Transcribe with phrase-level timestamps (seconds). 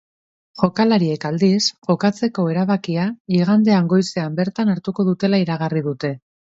[0.61, 1.59] Jokalariek, aldiz,
[1.91, 3.07] jokatzeko erabakia
[3.39, 6.15] igandean goizean bertan hartuko dutela iragarri dute.